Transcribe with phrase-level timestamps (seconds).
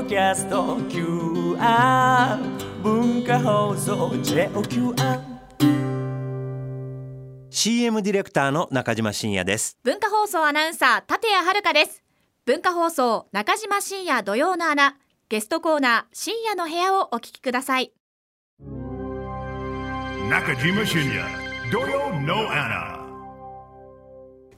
[0.00, 2.38] ドキャスト QR
[2.82, 5.20] 文化放送 JOQR
[7.50, 9.76] CM ディレクターの中島真也です。
[9.82, 12.02] 文化放送アナウンサー立谷遥です。
[12.46, 14.96] 文化放送中島真也土曜の穴
[15.28, 17.92] ゲストコーナー深夜の部屋をお聞きください。
[20.30, 22.99] 中島深也土曜の穴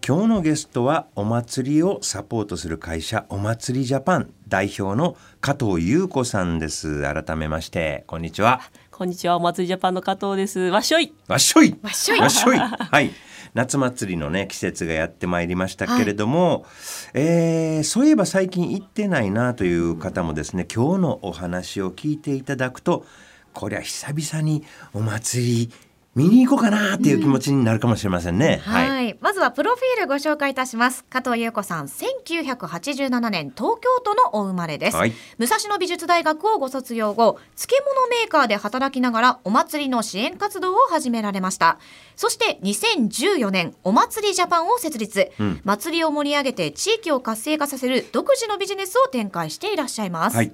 [0.05, 7.03] 今日のゲストはお祭りをサポートする会社お祭りジャパン代表の加藤優子さんです。
[7.03, 8.63] 改めましてこんにちは。
[8.91, 10.59] こんにちは、お祭りジャパンの加藤です。
[10.59, 11.15] わっしょい。
[11.29, 11.79] わっしょい。
[11.83, 12.19] わっしょい。
[12.19, 12.59] わっしょい。
[12.59, 13.13] はい。
[13.55, 16.67] 夏祭りのね季節がやってまいりましたけれども、
[17.15, 23.07] えーそういえば最近行ってないなという方もですね今日のお話を聞いていただくと
[23.53, 25.71] こりゃ久々にお祭り
[26.15, 28.61] 見に行こうかなっていう気持ちになるかもしれませんね。
[28.65, 31.05] はい、まずはプロフィールご紹介いたします。
[31.05, 31.87] 加藤優子さん。
[31.87, 35.13] 1987年東京都のお生まれです、はい。
[35.39, 41.79] 武蔵野美術大学をご卒業後漬物メーカーで働きながらお祭りの支援活動を始められました。
[42.15, 45.61] そして2014年お祭りジャパンを設立、ん。
[45.65, 50.53] 祭りを盛り上げて地域を活性化させる独自のビジネスを展開していらっしゃいます、はい。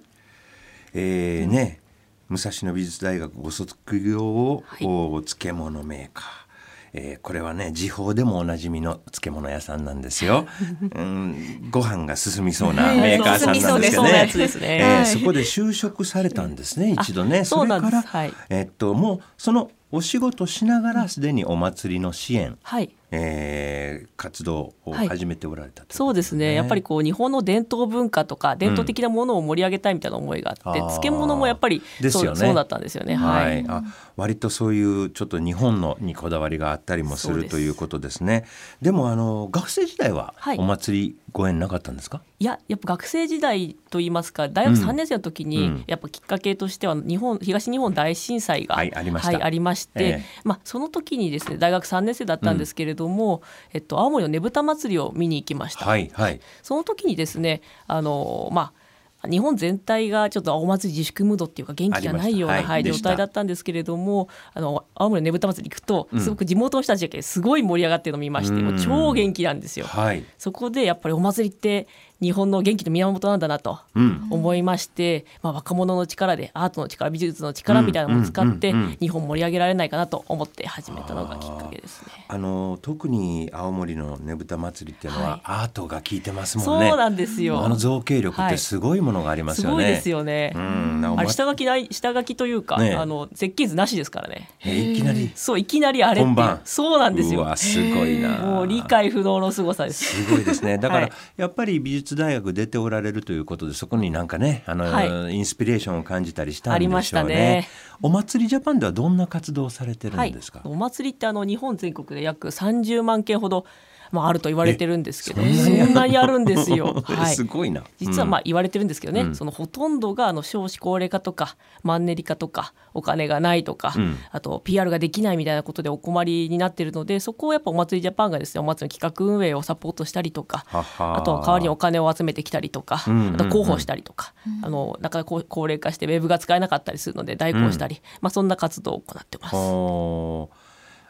[0.94, 1.80] えーね、
[2.28, 4.86] 武蔵野美術大学ご卒業を、はい。
[4.86, 6.48] お漬物メーカー。
[6.94, 10.46] えーこれはね時報でもおなじみの漬物屋さんなんですよ。
[10.94, 15.02] うん、ご飯が進みそうなメーカーさんなんですけどね。
[15.02, 17.44] えそこで就職されたんですね一度ね。
[17.44, 18.32] それから、はい。
[18.48, 22.90] えっともうそのお仕事しながらすでにお祭りの支援、はい。
[23.10, 25.08] えー活動をはい。
[25.08, 26.52] 始めておられたといそうですね。
[26.54, 30.74] やっぱりこう日本の伝統文化とか伝統的なものを盛り上げたいみたいな思いがあって、あー。
[30.88, 32.36] 漬物もやっぱりですよね。
[32.36, 33.14] そうそうだったんですよね。
[33.14, 33.60] ははい。
[33.62, 33.64] い。
[33.68, 33.84] あ
[34.16, 38.44] 割とそういうちょっと日本のにこだわりがあったりもするということですね。
[38.82, 40.58] でもあの学生時代ははい。
[40.58, 42.22] お祭りご縁なかったんですか？
[42.40, 44.88] いややっぱ学生時代といいますか大学うん。
[44.88, 45.84] 3年生の時に、うん。
[45.86, 49.28] やっぱきっかけとしては日本東日本大震災が、はいありました。
[49.28, 50.22] はいありまして、ええ。
[50.42, 53.42] まあ、その時にですね大学3年生だったんですけれども、
[53.72, 55.84] えっと、青森のねぶた祭りを見に行きました。
[55.84, 56.40] はいはい。
[56.62, 58.88] その時にですねあのまあ
[59.28, 69.86] 日本全体がちょっとお祭り自粛ムードっていうか元気がないような、はい状態だったんですけれどもあの青森のねぶた祭り行くとうんすごく地元の人たちがすごい盛り上がってるのを見まして、うんもう超元気なんですよ。
[69.86, 70.24] はい。
[70.36, 71.88] そこでやっぱりお祭りって
[72.20, 74.26] 日本の元気の源なんだなとうん。
[74.30, 82.08] 思いまして、まあ、若者の力でアートの力美術の力みたいなものを使って日本盛り上げられないかなと思って始めたのがきっかけですね。
[82.28, 86.90] あの特に青森のねぶた祭りっていうのは、はいアートが効いてますもそんね。
[86.90, 87.64] うなんですよ。
[87.64, 89.70] あの造形力ってすごいものがありますよね。
[89.70, 90.52] すごいですよね。
[90.54, 91.14] うん。
[91.18, 94.50] あれ下書きない下書きというか、ねえあの設計図なしですからね。
[94.60, 95.30] えーいきなり？
[95.34, 97.40] そういきなりあれ本番そうなんですよ。
[97.40, 98.38] うわすごいな。
[98.38, 100.04] もう理解不能の凄さです。
[100.24, 100.78] すごいですね。
[100.78, 107.02] だから、はいやっぱり美術大学出ておられるということでそこになんかねあの、はインスピレーションを感じたりしたんでしょうね。
[107.02, 107.68] したね
[108.00, 113.66] お祭りジャパンではどんな活動をされてるはいんですか？、お祭りってあの日本全国で約30万件ほど、
[114.10, 117.02] まあ、あると言われてるんですけどえそんなにあるんですよ。
[117.04, 117.34] はい。
[117.34, 117.82] すごいな。
[117.98, 119.34] 実はまああ、言われてるんですけどね、うん。
[119.34, 131.16] そのほとんどがあの少子高齢化とかマンネリ化とかお金がないとか、うんあと PR ができないみたいなことでお困りになってるのでそこをやっぱお祭りジャパンがですねお祭りの企画運営をサポートしたりとかはは。
[131.16, 133.34] あとは代わりにお金を集めてきたりとか、うんうんうん。
[133.34, 140.67] あと広報したりとか、あのなかなか高高齢化してウェブが使えなかったりするので代行したり、まあ、そんな活動を行ってます。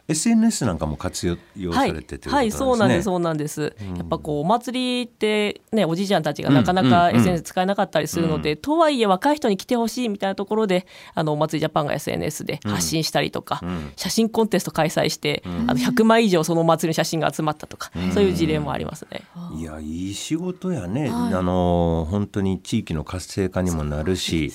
[0.09, 2.65] はあ SNS なんかも活用されてということなんですね。
[2.65, 3.75] はい、そうなんです、そうなんです。
[3.97, 7.21] やっぱこうお祭りってね、おじいちゃんたちがなかなかうんうんうん。
[7.21, 13.91] SNS 使えなかったりするので、とはいえ若い人に来てほしいみたいなところで、あのお祭りジャパンが SNS で発信したりとか、ん。
[13.95, 19.21] 写真コンテスト開催して、あの100枚以上そのお祭りの写真が集まったとか、そういう事例もありますね。
[19.55, 21.33] いやいい仕事やね、はい。
[21.33, 24.51] あの本当に地域の活性化にもなるし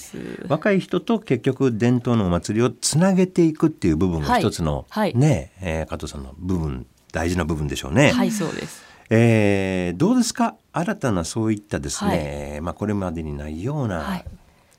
[0.49, 4.41] 若い人と結局伝統のお祭りをつなげていくっていう部分がはい。
[4.41, 5.15] 一つの、はい。
[5.17, 8.11] ね、えー加藤さんの部分大事な部分でしょうね。
[8.13, 8.83] はい、そうです。
[9.11, 10.57] えーどうですか？
[10.73, 14.25] 新たなそういったですね、まあ、これまでにないようなはい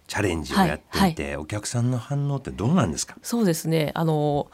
[0.07, 3.15] チャレンジをやっていて、お客さんの反応ってどうなんですか？
[3.23, 3.91] そうですね。
[3.95, 4.51] あの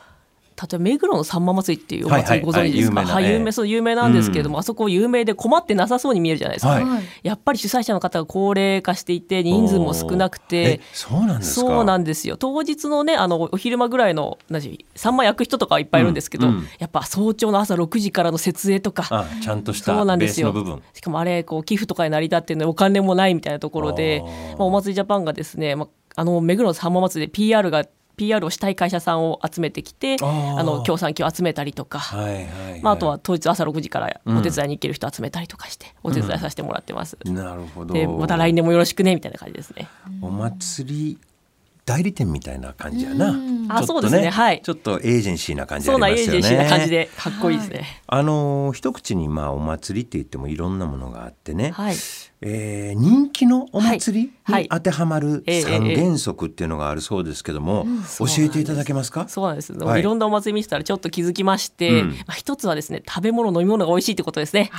[0.62, 3.02] 例えば目黒のさんま祭りっていうお祭りご存知ですか？
[3.02, 6.82] は有名そう有名なんですけれども、あそこ有名で困ってなさそうに見えるじゃないですか。
[7.24, 10.62] やっぱり主催者の方が高齢化していて人数も少なくて。
[10.62, 10.82] え。
[10.94, 11.68] そうなんですか？
[11.68, 12.38] そうなんですよ。
[12.38, 16.48] 当日のねあのお昼間ぐらいの何時3万焼く人とかはいっぱいいるんですけど、
[16.80, 19.08] やっぱ早朝の朝6時からの設営とか。
[19.10, 20.52] あちゃんとしたそうなんベーですよ。
[20.52, 20.82] スの部分。
[20.94, 24.22] しかもあれこう寄付とかに成り立ってるのでお金もないみたいなところで
[24.58, 25.86] まあ、お祭りジャパンがですね、ま
[26.16, 27.86] あ、あの目黒のさんま祭りで PR が
[28.22, 30.60] PR をしたい会社さんを集めてきてあー。
[30.60, 32.82] あの協賛金を集めたりとか、はいはいはい。
[32.84, 37.18] まあ、あとは当日朝6時からお手伝いに行ける人集めたりとかしてお手伝いさせてもらってます。
[37.26, 37.96] なるほど。
[37.96, 39.88] でまた来年もよろしくねみたいな感じですね。
[40.22, 41.18] お祭り
[41.84, 43.36] 代理店みたいな感じやな。
[43.70, 44.30] あちょっとそうですね。
[44.30, 44.62] はい。
[44.62, 46.36] ちょっとエージェンシーな感じあそうなエーりますよ。
[46.36, 48.02] ねジェンシーな感じでかっこいいですね。
[48.06, 51.96] あのー一口にまあお祭りって言ってもいろんなものがあってね、はい、
[52.44, 54.64] えー人気のお祭りはい。
[54.64, 57.86] に当てはまるええ三原則っていうのがあるそうですけども、
[58.18, 59.28] 教えていただけますか？
[59.28, 60.00] そうなんです、はい。
[60.00, 62.10] い、ろんなお祭り見てたらちょっと気づきまして、うん。
[62.10, 64.72] まあ、一つはですね食べ物飲み物が美味しいってことですね。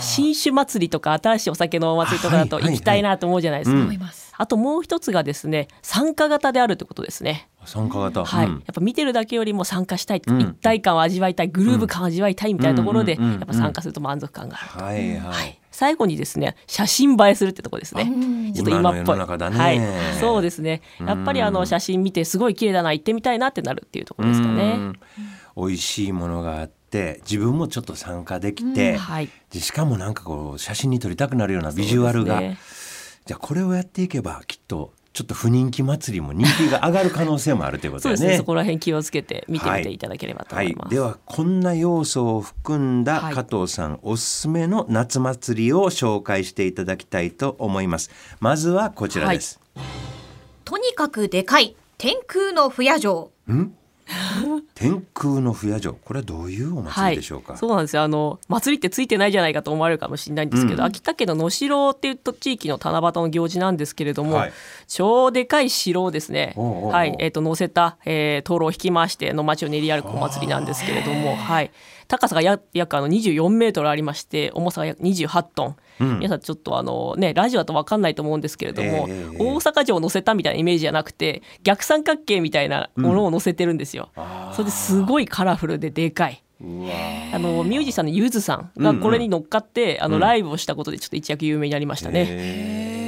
[0.00, 3.76] 新酒祭りとか新しいお酒のお祭りとかだと行きたいなと思うじゃないですか。
[3.76, 3.82] うん。
[3.84, 4.34] 思います。
[4.36, 7.48] あともう一つがですね参加型であるってことですね。
[7.64, 8.52] 参加型、はい、うん。
[8.52, 10.40] やっぱ見てるだけよりも参加したい、うん。
[10.40, 14.84] 一体感を味わいたいグルーヴ感を味わいたいみたいなところで、やっぱ参加すると満足感がある。
[14.84, 18.10] はいはい、はい、最後にですね写真映えするってとこですね。
[18.54, 19.16] ちょっと今っ今の世ぽい。
[19.16, 19.80] の中だねはい、
[20.18, 20.80] そうですね。
[21.00, 24.72] やっぱりあの写真見てすごい綺麗だな行ってみたいなってなるっていうところですかうね。
[24.72, 24.98] ん
[25.54, 29.28] 美味しいものがあって自分もちょっと参加できて、はい。
[29.50, 32.56] でしかもなんかこう写真に撮りたくなるようなビジュアルが、ね
[33.26, 38.18] じゃあこれをやっていけばきっとちょっと不人気祭りも人気が上がる可能性もあるということだよね。
[38.18, 38.36] そうですね。
[38.36, 40.84] そこら辺気をつけて見てみていただければと思います。
[40.84, 48.10] はい、ではこんな要素を含んだはい加藤さん、おすすめの夏祭りを紹介していただきたいと思います
[48.40, 49.58] まずはこちらです、
[50.66, 53.30] とにかくでかい天空の不夜城。
[54.74, 55.94] 天空の不夜城。
[55.94, 58.02] これはどういうお祭りでしょうか、はい、そうなんですよ。
[58.02, 60.88] あの祭りってついてないじゃないかと思われるかもしれないんですけど、うん。
[60.88, 64.52] 秋田県の能代っていうと地域の七夕の行事なんですけれども、はい。
[64.86, 71.70] 超でかい城をですねはいえー、と乗せた、えー、灯籠を引き回しての街を練り歩くお祭りなんですけれども、はい、
[72.08, 76.18] 高さがや約あの24メートルありまして重さが約28トン、うん。
[76.18, 84.10] 皆さんちょっとあのねラジオだと分かんないと思うんですけれども、ええ大阪城を乗せたみたいなイメージじゃなくて逆三角形みたいなものを乗せてるんですよ。
[84.52, 86.42] それですごいカラフルででかい。
[86.58, 93.05] あのミュージシャンのゆずさんがこれに乗っかって、あのライブをしたことでちょっと一躍有名になりましたね。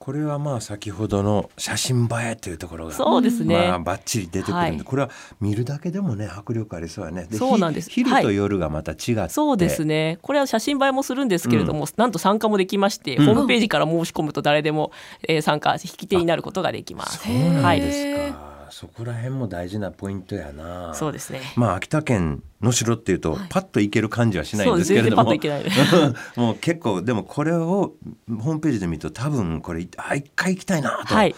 [0.00, 3.68] これはまあ先ほどの写真映えというところがそうですね。
[3.68, 4.80] まあバッチリ出てくるんで、はい。
[4.80, 5.10] これは
[5.42, 7.28] 見るだけでもね迫力ありそうやね。
[7.30, 7.90] そうなんです。
[7.90, 10.18] ひ昼と夜がまた違って、そうですね。
[10.22, 13.26] これは写真映えもするんですけれども、なんと参加もできまして、うん。
[13.26, 14.90] ホームページから申し込むと誰でも、
[15.28, 17.18] えー参加引き手になることができます。
[17.18, 20.94] そうなんはいですか、そこら辺も大事なポイントやな。
[20.94, 21.40] そうですね。
[21.56, 31.34] まあ秋田県能代っていうとパッと行ける感じはしないんですけれども、そうです全然パッと行け もう結構でもこれをホームページで見ると多分これあ一回行きたいなと、一はい。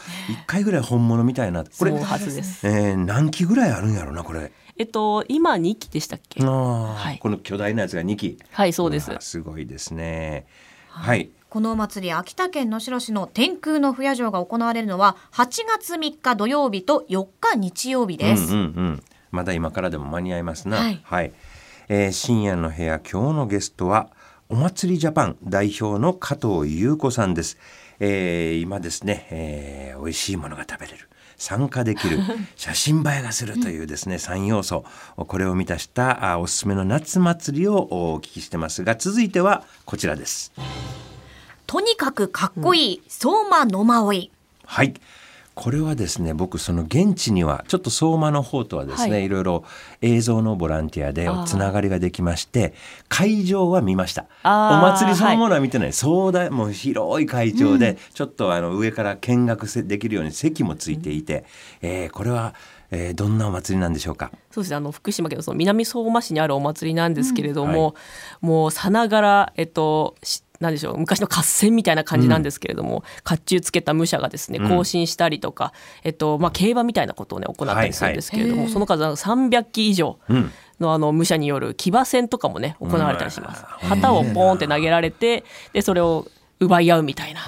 [0.46, 1.64] 回ぐらい本物みたいな。
[1.64, 2.66] これそう、はずです。
[2.66, 6.42] えー何機ぐらいあるんやろなこれ、えっと今2期でしたっけ？
[6.44, 7.18] はい。
[7.18, 9.10] この巨大なやつが2機はい、そうです。
[9.10, 9.20] わ。
[9.20, 10.46] すごいですね
[10.94, 18.54] はいこのお祭り秋田県能代市の天空の不夜城が行われるのは8月3日土曜日と4日日曜日です。
[18.54, 20.78] うんうんうん、まだ今からでも間に合いますな。
[21.02, 21.32] はい
[21.88, 24.10] えー深夜の部屋今日のゲストは
[24.48, 27.58] お祭りジャパン代表の加藤優子さんです。
[28.00, 31.08] えー今ですね、えー美味しいものが食べれる。
[31.42, 32.20] 参加できる
[32.54, 34.84] 写真映えがするというですね3要素
[35.16, 40.52] これを満たしたあおすすめの夏祭りをお聞きしてますが続いてはこちらです。
[41.66, 44.30] とにかくかっこいい、相馬野馬追。
[44.66, 44.94] はい。
[45.54, 49.24] これはですね僕その現地にはちょっと相馬の方とはですね、はい。
[49.26, 49.64] い、ろいろ
[50.00, 52.74] 映像のボランティアでつながりができまして
[53.08, 54.26] 会場は見ました。
[54.44, 54.48] お
[54.80, 61.44] 祭りそのものは見てない、壮大もう広い会場で、ちょっとあの上から見学せできるように席もついていて、
[61.82, 62.54] えーこれは、
[62.90, 64.30] えーどんなお祭りなんでしょうか？
[64.50, 67.84] そうですねあの福島県のその南相馬市にあるお祭りなんですけれども、うん。
[67.84, 67.94] は
[68.40, 75.72] もうさながら、えっと、しなんでしょう昔の合戦みたいな感じなんですけれども、甲冑つけた武者がですねうん行進したりとか、
[76.04, 80.50] えっとまあ、競馬みたいなことをね行ったりするんですけれども、はいはいその数は300機以上うん
[80.80, 83.64] のあの武者による騎馬戦とかもね行われたりします。
[83.82, 86.26] うん旗をポーンって投げられてでそれを
[86.60, 87.44] 奪い合うみたいな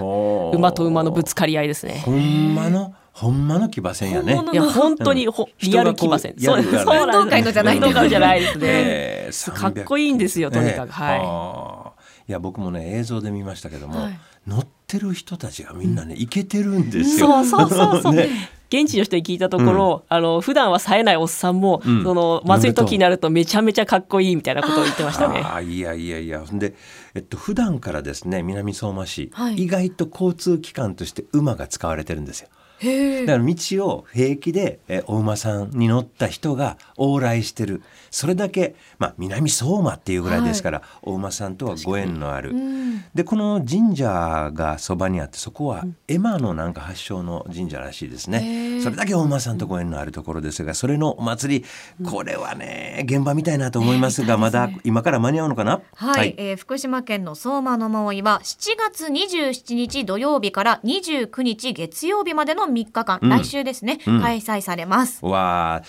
[0.53, 2.03] 馬と馬のぶつかり合いですね。
[2.05, 6.35] ほんまの、ほんまの騎馬戦やねいや本当にほ、リアル騎馬戦。
[6.37, 8.67] そうです運動会のじゃない運動会じゃないですね。
[8.67, 11.84] えーかっこいいんですよとにかくはい
[12.27, 14.19] いや僕もね映像で見ましたけども、はい。
[14.47, 17.45] 乗ってる人たちがみんなねイケてるんですよ。
[17.45, 18.15] そうそうそうそう。
[18.17, 18.29] ね。
[18.71, 22.03] 現地の人に聞いたところ、あの普段は冴えないおっさんも、うん。
[22.03, 25.43] その祭りの時になるとめちゃめちゃかっこいいみたいなことを言ってましたね。
[25.45, 26.43] あーいやいやいや。
[26.53, 26.75] で、
[27.15, 29.57] えっと普段からですね南相馬市、はい。
[29.57, 32.49] 意外と交通機関として馬が使われてるんですよ。
[32.81, 33.55] だから道
[33.87, 37.83] を平気でえお馬さんに乗った人が往来してる。
[38.11, 42.51] それだけ、まあ、南相馬っていうぐらいですから、お馬さんとはご縁のある。
[42.51, 43.05] うん。
[43.15, 48.81] でこの神社がそばにあってそこは絵馬のなんか発祥の神社らしいですね。
[48.83, 51.65] それだけ大間さんとご縁のあるところですがそれのお祭り
[52.05, 55.81] これはね現場みたいなと思いますがまだ今から間に合うのかな？
[55.95, 65.25] はい、えー福島県の相馬野馬追は7月27日土曜日から29日月曜日までの3日間、来週ですね、開催されます。
[65.25, 65.83] わあ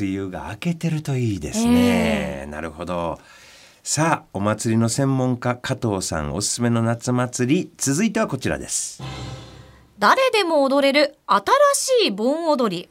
[0.00, 3.20] 梅雨が明けてるといいですね、なるほど。
[3.82, 9.02] さあお祭りの専門家加藤さんおすすめの夏祭り続いてはこちらです。
[9.98, 11.44] 誰でも踊れる新
[12.04, 12.88] しい盆踊り。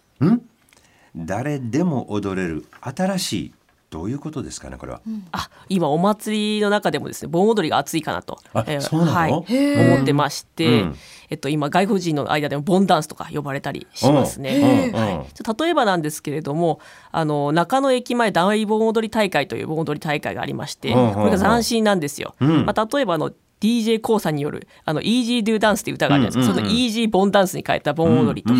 [1.16, 3.54] 誰でも踊れる新しい
[3.90, 9.12] どういうことですかねこれは、あ今お祭りの中でもですね盆踊りが熱いかなと、あそうなの？
[9.14, 10.96] はい、へ思ってまして、うん。
[11.32, 14.92] えっと、今外国人の間でも盆ダンスとか呼ばれたりしますね。
[14.94, 16.80] はい、例えばなんですけれども
[17.12, 22.36] あの中野駅前大盆踊り大会という盆踊り大会がありまして、これが斬新なんですよ。
[22.46, 22.66] ん。
[22.66, 26.72] まあ、例えばあの d j k o さんによる「あの Easy Do Dance」っていう歌があるじゃないですか、うんうんうん。
[26.72, 28.60] その Easy 盆ダンスに変えた盆踊りとか、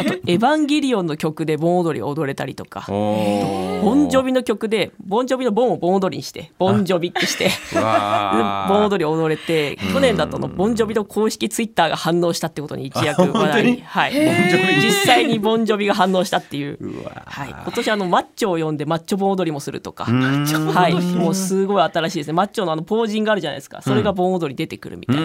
[0.00, 2.84] あと「エヴァンゲリオン」の曲で盆踊りを踊れたりとか。
[2.88, 7.50] おボンジョビの曲でボンジョビのボンを盆踊りにしてボンジョビってして。
[7.72, 14.12] 盆踊りを踊れて去年だとあのボンジョビの公式ツイッターが反応したってことに一躍話題に、 はい、
[14.82, 16.76] 実際にボンジョビが反応したっていう。
[16.80, 17.22] うわー。
[17.24, 22.32] はい、今年あのマッチョを呼んでマッチョ盆踊りもするとか、んはい、もうすごい新しいですね。
[22.34, 23.80] マッチョのあのポージングあるじゃないですか。
[23.82, 25.22] それが盆踊り出てくるみたいな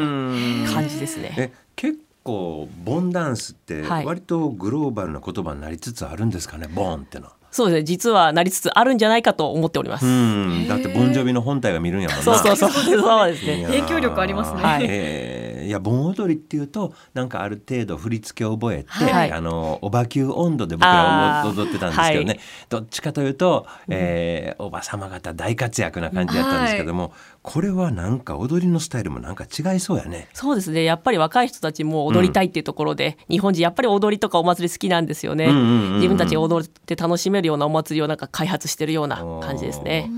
[0.72, 1.34] 感じですね。
[1.38, 4.06] え結構ボンダンスってはい。
[4.06, 7.34] 割とグローバルな言葉になりつつあるんですかね、ボンってのは。
[7.52, 10.06] そうですね実はなりつつあるんじゃないかと思っております。
[10.06, 10.68] うん。
[10.68, 12.24] だってボンジョビの本体が見るんやもんな。
[12.24, 12.70] そうそうそう。
[13.00, 13.64] そうですね。
[13.66, 14.62] 影響力ありますね。
[14.62, 14.86] はい。
[14.88, 19.32] えーいや盆踊りっていうとなんかある程度振り付けを覚えて、はい。
[19.32, 22.40] あのおばきゅう温度で僕ら踊ってたんですけどね、はい。
[22.70, 30.28] どっちかというと、えーおば様方大活躍な感じだったんですけども、これはなんか踊りのスタイルもなんか違いそうやね。
[30.34, 30.84] そうですね。
[30.84, 35.56] やっぱり若い人たちも踊りたいっていうところで、日本人やっぱり踊りとかお祭り好きなんですよね、んうん。
[35.56, 40.10] うんうん自分たちが踊って楽しめるようなお祭りをなんか開発してるような感じですね。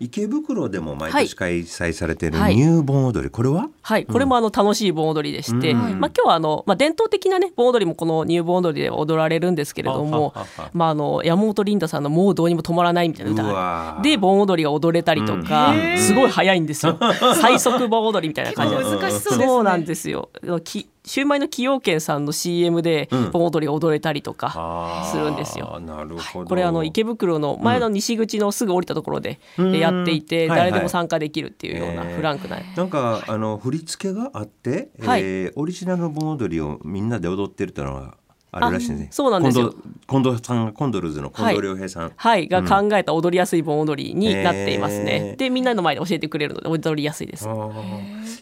[0.00, 1.24] 池袋でも毎はい。
[1.24, 2.56] 年開催されているはい。
[2.56, 3.68] ニュー盆踊り、これは？
[3.82, 10.34] はい、これもあの楽しい盆踊りでして、まあ今日はあのまあ伝統的なね盆踊りもこのニュー盆踊りで踊られるんですけれども
[10.72, 16.98] まああの山本リンダさんのもうどうにも止まらないみたいな歌で盆踊りが踊れたりとか、すごい早いんですよ。
[17.40, 19.00] 最速盆踊りみたいな感じなんですよ。
[19.00, 19.46] 難しそうですね。
[19.46, 20.28] そうなんですよ。
[20.64, 25.74] きシューマイの崎陽軒さんの CM で盆踊りが踊れたりとかするんですよ。
[25.74, 26.48] あーなるほど。
[26.48, 29.72] これあの池袋の前の西口のすぐ降りたところでん。
[29.72, 30.70] やっていてはいはい。
[30.70, 32.16] 誰でも参加できるっていうようなえー。
[32.16, 32.58] フランクな。
[32.76, 35.22] なんかあの振り付けがあって、はい。
[35.22, 38.16] えーオリジナルの盆踊りをみんなで踊ってるっていうのが
[38.56, 39.08] あるらしいんですね。
[39.10, 39.74] あそうなんですよ。
[40.08, 42.12] 近藤さんがコンドルズの近藤良平さん。
[42.14, 45.30] はい、が考えた踊りやすい盆踊りになっていますね。
[45.30, 45.36] えー。
[45.36, 47.48] でみんなの前で教えてくれるので踊りやすいです。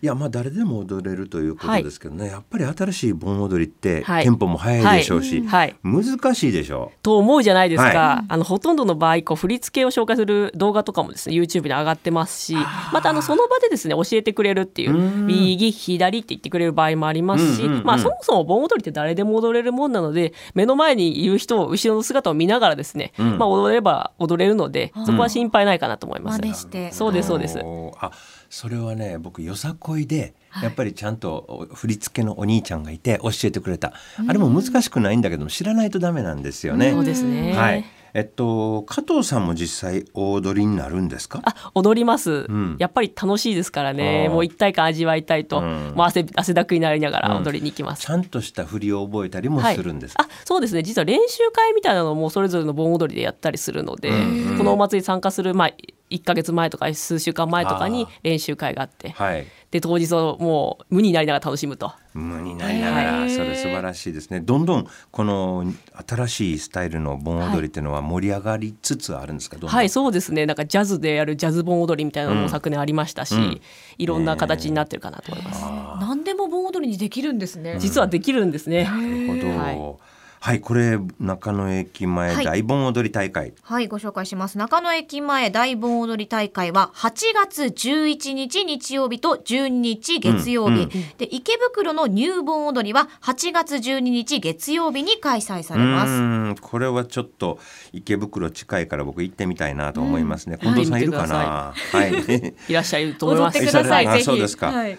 [0.02, 4.25] いやまあ誰でも踊れるということですけどね、やっぱり新しい盆踊りって、はい。
[4.25, 5.75] テンポも速いでしょうし、はい。
[5.83, 12.54] 難しいでしょと思うじゃないですか、はあのほとんどの場合こう振り付けを紹介する動画とかもですね YouTube に上がってますし
[12.92, 26.40] またあのその場でですね教えてくれるっていう右左って言ってくれる場合もありますし、まあ、そもそも盆踊りって誰でも踊れるもんなので目の前にいる人を後ろの姿を見ながらですね、まあ、踊れれば踊れるのでそこは心配ないかなと思います。
[26.40, 26.92] 真似して。
[26.92, 27.58] そうですそうです
[28.00, 28.11] あ
[28.50, 33.92] それはね僕よさこいでやっぱりちゃんと振り付けのお兄ちゃんがいて教えてくれた、
[34.28, 36.92] あれも難しくないんだけども知らないとダメなんですよね。
[36.92, 37.84] そうですね、はい。
[38.14, 41.40] えっと加藤さんも実際お踊りになるんですか？
[41.44, 42.76] あ踊ります、ん。
[42.78, 44.28] やっぱり楽しいですからね。
[44.28, 45.92] もう一体感味わいたいと、うん。
[45.97, 50.23] もう汗汗だくになりながら踊りに行きます、ちゃんとした振りを覚えたりもはいするんですか？
[50.23, 50.85] あそうですね。
[50.85, 55.75] 実は練習会みたいなのもそれぞれの盆踊りでやったりするので、このお祭り参加する前
[56.11, 59.11] 1か月前とか数週間前とかに練習会があって。
[59.11, 59.47] はい。
[59.75, 61.93] で当日をもう無になりながら楽しむと。
[62.12, 63.28] 無になりながら。
[63.28, 64.38] それ素晴らしいですね。
[64.38, 65.64] どんどんこの
[66.07, 69.57] 新しいスタイルの盆踊りっていうのは盛り上がりつつあるんですか？
[69.57, 69.71] どんどん。
[69.71, 70.47] はいそうですね。
[70.47, 73.61] なんかジャズでやるジャズ盆踊りみたいなのも昨年ありましたし、ん。
[73.99, 75.64] いろんな形になってるかなと思います、
[76.00, 77.78] 何でも盆踊りにできるんですね。
[77.81, 79.59] 実はできるんですね、なるほど。
[79.59, 80.13] はい
[80.44, 83.54] はい、これ中野駅前はい大盆踊り大会。
[83.62, 84.58] はい、ご紹介します。
[84.58, 90.74] 中野駅前大盆踊り大会は8月11日日曜日と12日月曜日。
[90.74, 96.12] うんうんで、池袋の入盆踊りは8月12日月曜日に開催されます。
[96.12, 97.58] うんこれはちょっと
[97.94, 100.58] 池袋近いから僕行ってみたいなと思いますね。
[100.60, 101.72] 近藤さんいるかな？
[101.74, 102.12] はい。
[102.68, 104.24] いらっしゃると思い 踊ってますください、あぜひ。
[104.24, 104.98] そうですかはい。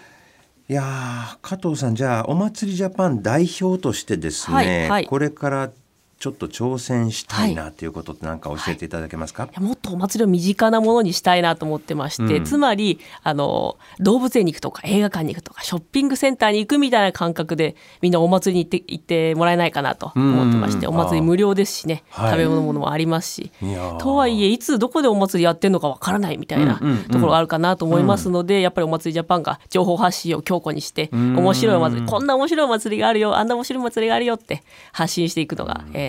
[0.68, 5.06] いやー加藤さんじゃあお祭りジャパン代表としてですね、はいはい。
[5.06, 5.70] これから
[6.18, 9.48] ちょっと挑戦したいなということって何か教えていただけますか、い。
[9.52, 12.44] やもっとお祭りを身近なものにしたいなと思ってまして、うん。
[12.44, 20.94] つまりあの動物園に行くとか映画館に行くとかショッピングセンターに行くみたいな感覚でみんなお祭りに行って行ってもらえないかなと思ってまして、うん。
[20.94, 22.30] お祭り無料ですしね、はい。
[22.30, 23.52] 食べ物もありますし。
[23.98, 27.04] とはいえいつどこでお祭りやってるのかわからないみたいなうんうんうん。
[27.04, 31.36] ところがあるかなと思いますので、やっぱりお祭りジャパンが情報発信を強固にしてん。
[31.36, 36.05] 面白いお祭りこんな面白いお祭りがあるよあんな面白いお祭りがあるよって発信していくのが、えー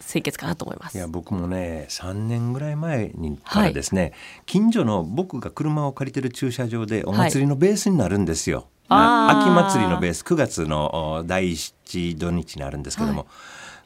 [0.00, 0.96] 清潔かなと思います。
[0.96, 4.12] いや僕もね3年ぐらい前にからですね、
[4.46, 8.68] 近所の僕が車を借りてる駐車場でお祭りのベースになるんですよ。
[8.88, 9.50] あー。
[9.50, 13.26] 秋祭りのベース9月のお第7土日にあるんですけども、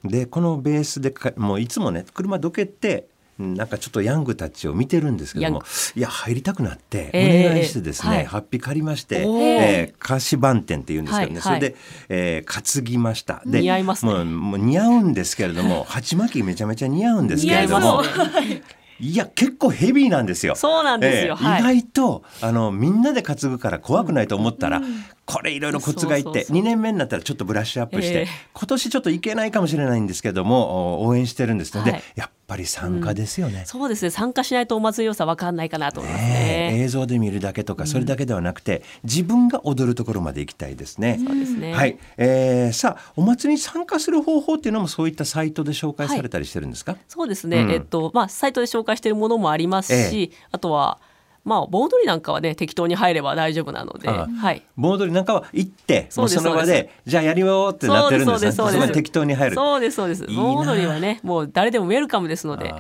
[0.05, 3.09] でこのベースでかもういつもね車どけて
[3.39, 5.63] なんかちょっとヤングたちを見てるんですけども
[5.95, 7.45] いや入りたくなっておえ。
[7.45, 8.27] え願いしてですね、はい。
[8.27, 11.77] ハッピー借りまして、えー、菓子番店っていうんですけどね、はいそれで、
[12.09, 13.43] えー担ぎました。
[13.47, 14.13] で似合いますね。
[14.13, 18.03] もうもう似合うんですけれども鉢巻きめちゃめちゃ似合うんですけれども
[19.01, 19.17] い。
[19.17, 20.55] や結構ヘビーなんですよ。
[20.55, 21.37] そうなんですよ。
[21.41, 21.61] ええはい。
[21.61, 24.81] 意外とあのみんなで担ぐから怖くないと思ったら、
[25.25, 28.29] これいろいろコツがいってそうそうそう2年目になったらちょっとブラッシュアップして、ええ。
[28.53, 32.03] 今年ちょっといけないかもしれないんですけどもお応援してるんですので、はい。
[32.17, 33.63] やっぱり参加ですよね。
[33.67, 34.11] そうですね。
[34.11, 36.71] 参加しないとお祭り良さ分かんないかなと思いますね。
[36.73, 36.83] えね。
[36.83, 41.21] 映像で見るだけとかそれだけではなくて、自分が踊るところまで行きたいですね。
[41.25, 41.73] そうですね。
[41.73, 47.71] はい、えー、さあお祭りに参加する方法っていうのもそういったサイトで紹介されたりしてるんですか、そうですね、うん。
[47.71, 50.37] えっとまあサイトで紹介しているものもありますし、え。
[50.51, 50.99] あとは
[51.45, 54.63] まあ盆踊りなんかはね適当に入れば大丈夫なので、ああはい。
[54.77, 58.53] 盆踊りなんかは行ってそうですもうその場ででじゃあやりようってなってるんですね。
[58.53, 59.57] そこに適当に入る。
[59.57, 60.27] そうですそうです。
[60.27, 62.73] 盆踊りはねもう誰でもウェルカムですので、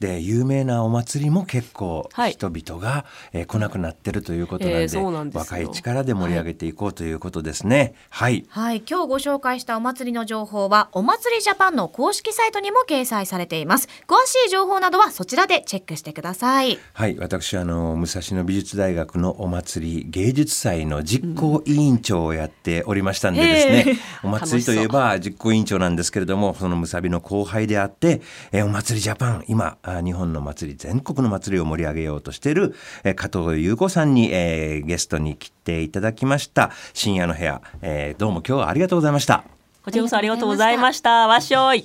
[0.00, 2.32] で有名なお祭りも結構はい。
[2.32, 7.94] 人々が、えー来なくなってるということなんで,、んで若い力で盛り上げていこうということですね。
[8.10, 13.88] はい、はい、今日ご紹介したお祭りの情報は、お祭りジャパンの公式サイトにも掲載されています。
[14.06, 16.78] 詳しい情報などはそちらでチェックしてください。
[16.92, 28.20] はい、私あの武蔵野美術大学のお祭り芸術祭の実行委員長をやっておりましたんでですね、へー お祭りといえば実行委員長なんですけれどもそのむさびの後輩であって、
[28.52, 39.44] えーお祭りジャパン今あ日本の祭り全国の祭りを盛り上げようとしている、えー加藤優子さんに、えーゲストに来ていただきました深夜の部屋、えーどうも今日はありがとうございました
[39.84, 41.26] こちらこそありがとうございました。
[41.28, 41.82] わっしょい。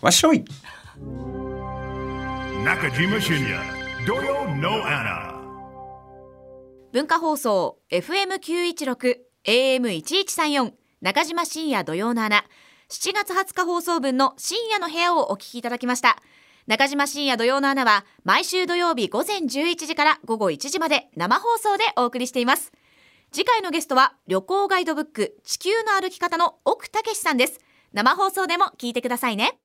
[0.00, 0.44] わっしょい
[2.64, 3.60] Nakajima Shinya,
[4.06, 5.34] Doyo No Anna.
[6.92, 12.44] 文化放送 FM916 AM1134 中島深夜土曜の穴
[12.88, 16.16] 7月20日放送分の深夜の部屋をお聞きいただきました
[16.66, 22.72] 中島深夜土曜の穴は毎週土曜日午前11時から午後1時まで生放送でお送りしています。
[23.32, 27.60] 次回のゲストは旅行ガイドブック地球の歩き方の奥武さんです。
[27.92, 29.58] 生放送でも聞いてくださいね。